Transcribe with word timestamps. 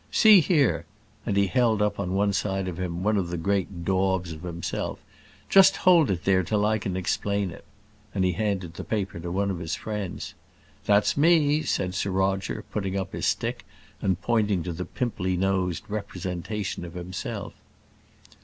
See 0.09 0.39
here," 0.39 0.85
and 1.27 1.37
he 1.37 1.45
held 1.45 1.79
up 1.79 1.99
on 1.99 2.15
one 2.15 2.33
side 2.33 2.67
of 2.67 2.79
him 2.79 3.03
one 3.03 3.17
of 3.17 3.27
the 3.29 3.37
great 3.37 3.85
daubs 3.85 4.31
of 4.31 4.41
himself 4.41 4.97
"just 5.47 5.75
hold 5.77 6.09
it 6.09 6.23
there 6.23 6.41
till 6.41 6.65
I 6.65 6.79
can 6.79 6.97
explain 6.97 7.51
it," 7.51 7.63
and 8.11 8.25
he 8.25 8.31
handed 8.31 8.73
the 8.73 8.83
paper 8.83 9.19
to 9.19 9.29
one 9.31 9.51
of 9.51 9.59
his 9.59 9.75
friends. 9.75 10.33
"That's 10.87 11.15
me," 11.17 11.61
said 11.61 11.93
Sir 11.93 12.09
Roger, 12.09 12.65
putting 12.71 12.97
up 12.97 13.11
his 13.13 13.27
stick, 13.27 13.63
and 14.01 14.19
pointing 14.19 14.63
to 14.63 14.73
the 14.73 14.85
pimply 14.85 15.37
nosed 15.37 15.83
representation 15.87 16.83
of 16.83 16.95
himself. 16.95 17.53